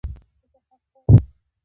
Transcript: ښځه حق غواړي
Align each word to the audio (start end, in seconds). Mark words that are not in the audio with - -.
ښځه 0.03 0.07
حق 0.67 0.83
غواړي 0.91 1.15